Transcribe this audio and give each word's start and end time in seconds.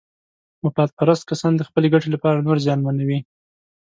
مفاد 0.63 0.89
پرست 0.97 1.23
کسان 1.29 1.53
د 1.55 1.61
خپلې 1.67 1.87
ګټې 1.93 2.09
لپاره 2.15 2.43
نور 2.45 2.57
زیانمنوي. 2.65 3.19